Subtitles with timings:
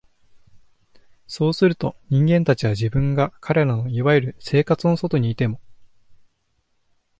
[1.27, 5.61] そうすると、人間たちは、自分が彼等の所謂「生活」の外にいても、